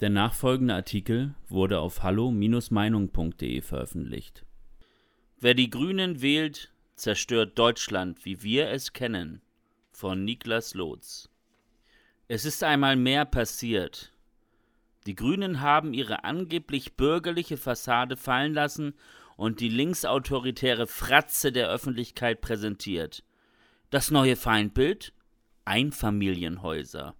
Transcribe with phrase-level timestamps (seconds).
[0.00, 4.44] Der nachfolgende Artikel wurde auf hallo-meinung.de veröffentlicht.
[5.40, 9.40] Wer die Grünen wählt, zerstört Deutschland, wie wir es kennen.
[9.92, 11.30] Von Niklas Lotz.
[12.28, 14.12] Es ist einmal mehr passiert.
[15.06, 18.94] Die Grünen haben ihre angeblich bürgerliche Fassade fallen lassen
[19.36, 23.24] und die linksautoritäre Fratze der Öffentlichkeit präsentiert.
[23.90, 25.14] Das neue Feindbild?
[25.64, 27.14] Einfamilienhäuser.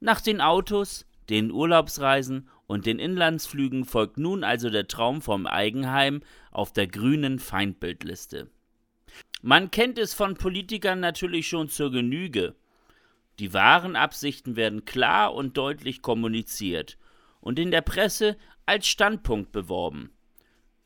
[0.00, 6.22] Nach den Autos den Urlaubsreisen und den Inlandsflügen folgt nun also der Traum vom Eigenheim
[6.50, 8.50] auf der grünen Feindbildliste.
[9.42, 12.54] Man kennt es von Politikern natürlich schon zur Genüge.
[13.38, 16.98] Die wahren Absichten werden klar und deutlich kommuniziert
[17.40, 18.36] und in der Presse
[18.66, 20.12] als Standpunkt beworben.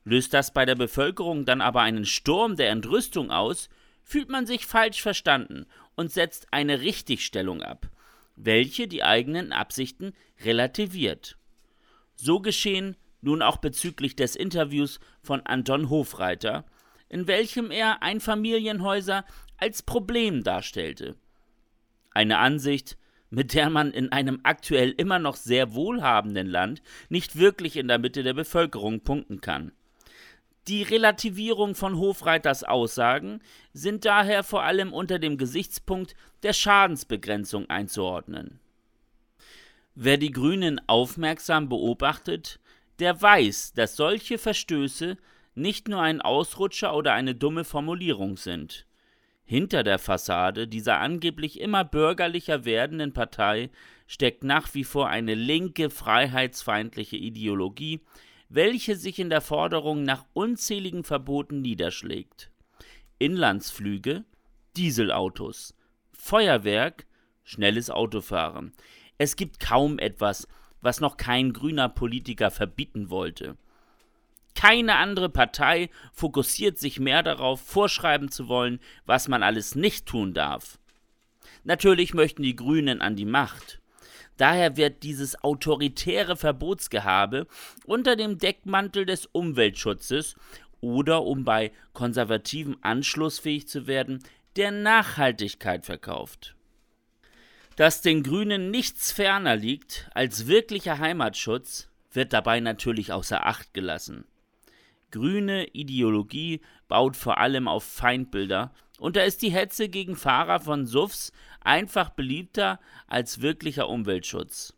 [0.05, 3.69] Löst das bei der Bevölkerung dann aber einen Sturm der Entrüstung aus,
[4.03, 5.66] fühlt man sich falsch verstanden
[5.97, 7.91] und setzt eine Richtigstellung ab
[8.37, 10.13] welche die eigenen Absichten
[10.45, 11.37] relativiert.
[12.15, 16.65] So geschehen nun auch bezüglich des Interviews von Anton Hofreiter,
[17.09, 19.25] in welchem er Einfamilienhäuser
[19.56, 21.17] als Problem darstellte.
[22.12, 22.97] Eine Ansicht,
[23.31, 27.98] mit der man in einem aktuell immer noch sehr wohlhabenden Land nicht wirklich in der
[27.98, 29.73] Mitte der Bevölkerung punkten kann.
[30.69, 33.41] Die Relativierung von Hofreiters Aussagen
[33.72, 38.59] sind daher vor allem unter dem Gesichtspunkt der Schadensbegrenzung einzuordnen.
[39.94, 42.59] Wer die Grünen aufmerksam beobachtet,
[42.98, 45.17] der weiß, dass solche Verstöße
[45.55, 48.87] nicht nur ein Ausrutscher oder eine dumme Formulierung sind.
[49.44, 53.70] Hinter der Fassade dieser angeblich immer bürgerlicher werdenden Partei
[54.09, 58.00] steckt nach wie vor eine linke, freiheitsfeindliche Ideologie,
[58.48, 62.50] welche sich in der Forderung nach unzähligen Verboten niederschlägt.
[63.19, 64.25] Inlandsflüge,
[64.77, 65.75] Dieselautos,
[66.12, 67.06] Feuerwerk,
[67.44, 68.72] schnelles Autofahren.
[69.19, 70.47] Es gibt kaum etwas,
[70.80, 73.56] was noch kein grüner Politiker verbieten wollte.
[74.55, 80.32] Keine andere Partei fokussiert sich mehr darauf, vorschreiben zu wollen, was man alles nicht tun
[80.32, 80.78] darf.
[81.65, 83.81] Natürlich möchten die Grünen an die Macht.
[84.36, 87.47] Daher wird dieses autoritäre Verbotsgehabe
[87.86, 90.36] unter dem Deckmantel des Umweltschutzes
[90.80, 94.22] oder um bei Konservativen anschlussfähig zu werden,
[94.56, 96.54] der Nachhaltigkeit verkauft.
[97.76, 104.24] Dass den Grünen nichts ferner liegt als wirklicher Heimatschutz, wird dabei natürlich außer Acht gelassen.
[105.11, 110.87] Grüne Ideologie baut vor allem auf Feindbilder, und da ist die Hetze gegen Fahrer von
[110.87, 114.75] SUFs einfach beliebter als wirklicher Umweltschutz.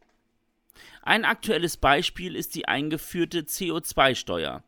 [1.02, 4.64] Ein aktuelles Beispiel ist die eingeführte CO2-Steuer,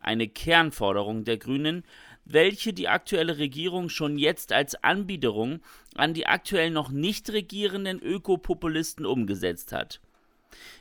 [0.00, 1.84] eine Kernforderung der Grünen,
[2.24, 5.60] welche die aktuelle Regierung schon jetzt als Anbiederung
[5.94, 10.00] an die aktuell noch nicht regierenden Ökopopulisten umgesetzt hat.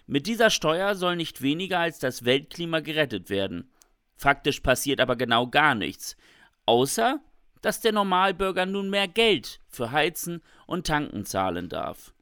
[0.07, 3.69] Mit dieser Steuer soll nicht weniger als das Weltklima gerettet werden.
[4.17, 6.17] Faktisch passiert aber genau gar nichts,
[6.65, 7.19] außer
[7.61, 12.13] dass der Normalbürger nun mehr Geld für Heizen und Tanken zahlen darf.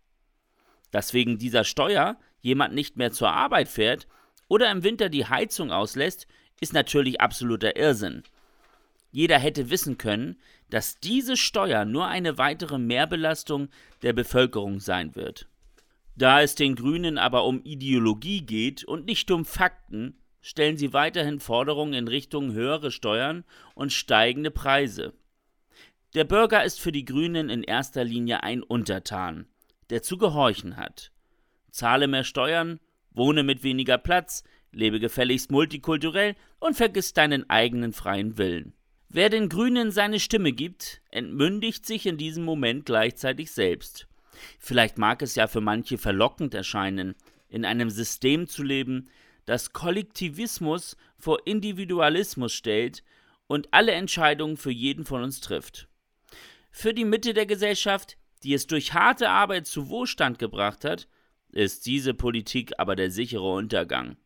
[0.92, 4.08] Dass wegen dieser Steuer jemand nicht mehr zur Arbeit fährt
[4.48, 6.28] oder im Winter die Heizung auslässt,
[6.62, 8.24] ist natürlich absoluter Irrsinn.
[9.12, 10.38] Jeder hätte wissen können,
[10.70, 13.70] dass diese Steuer nur eine weitere Mehrbelastung
[14.02, 15.48] der Bevölkerung sein wird.
[16.16, 21.40] Da es den Grünen aber um Ideologie geht und nicht um Fakten, stellen sie weiterhin
[21.40, 25.14] Forderungen in Richtung höhere Steuern und steigende Preise.
[26.14, 29.48] Der Bürger ist für die Grünen in erster Linie ein Untertan,
[29.90, 31.12] der zu gehorchen hat.
[31.72, 32.80] Zahle mehr Steuern,
[33.10, 38.74] wohne mit weniger Platz, lebe gefälligst multikulturell und vergiss deinen eigenen freien Willen.
[39.10, 44.08] Wer den Grünen seine Stimme gibt, entmündigt sich in diesem Moment gleichzeitig selbst.
[44.60, 47.16] Vielleicht mag es ja für manche verlockend erscheinen,
[47.50, 49.10] in einem System zu leben,
[49.46, 53.04] das Kollektivismus vor Individualismus stellt
[53.48, 55.88] und alle Entscheidungen für jeden von uns trifft
[56.76, 61.08] für die Mitte der Gesellschaft, die es durch harte Arbeit zu Wohlstand gebracht hat,
[61.54, 64.18] ist diese Politik aber der sichere Untergang.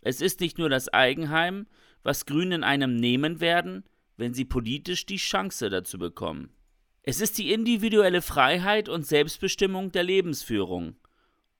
[0.00, 1.68] Es ist nicht nur das Eigenheim,
[2.02, 3.84] was Grünen einem nehmen werden,
[4.16, 6.50] wenn sie politisch die Chance dazu bekommen.
[7.04, 10.96] Es ist die individuelle Freiheit und Selbstbestimmung der Lebensführung.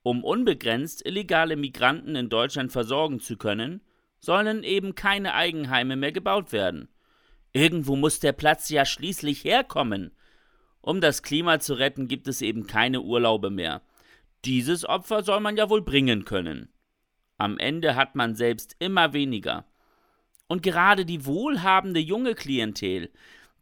[0.05, 3.81] Um unbegrenzt illegale Migranten in Deutschland versorgen zu können,
[4.19, 6.89] sollen eben keine Eigenheime mehr gebaut werden.
[7.53, 10.11] Irgendwo muss der Platz ja schließlich herkommen.
[10.81, 13.81] Um das Klima zu retten, gibt es eben keine Urlaube mehr.
[14.45, 16.69] Dieses Opfer soll man ja wohl bringen können.
[17.39, 19.65] Am Ende hat man selbst immer weniger.
[20.45, 23.09] Und gerade die wohlhabende junge Klientel,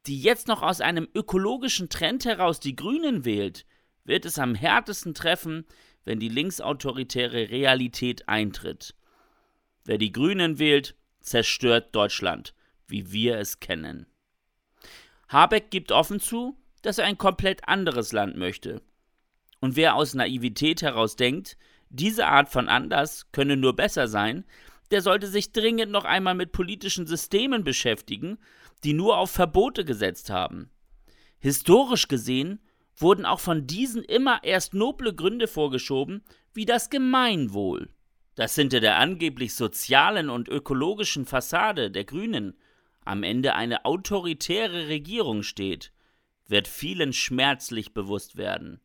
[0.07, 3.65] die jetzt noch aus einem ökologischen Trend heraus die Grünen wählt,
[4.03, 5.65] wird es am härtesten treffen,
[6.05, 8.95] wenn die linksautoritäre Realität eintritt.
[9.85, 12.53] Wer die Grünen wählt, zerstört Deutschland,
[12.87, 14.05] wie wir es kennen.
[15.29, 18.81] Habeck gibt offen zu, dass er ein komplett anderes Land möchte.
[19.59, 21.57] Und wer aus Naivität heraus denkt,
[21.89, 24.45] diese Art von anders könne nur besser sein,
[24.91, 28.37] der sollte sich dringend noch einmal mit politischen Systemen beschäftigen,
[28.83, 30.69] die nur auf Verbote gesetzt haben.
[31.39, 32.59] Historisch gesehen
[32.95, 36.23] wurden auch von diesen immer erst noble Gründe vorgeschoben,
[36.53, 37.89] wie das Gemeinwohl.
[38.35, 42.57] Dass hinter der angeblich sozialen und ökologischen Fassade der Grünen
[43.05, 45.91] am Ende eine autoritäre Regierung steht,
[46.47, 48.79] wird vielen schmerzlich bewusst werden.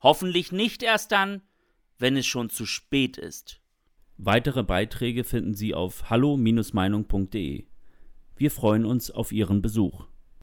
[0.00, 1.42] Hoffentlich nicht erst dann,
[1.98, 3.60] wenn es schon zu spät ist.
[4.16, 7.66] Weitere Beiträge finden Sie auf hallo-meinung.de.
[8.36, 10.06] Wir freuen uns auf Ihren Besuch.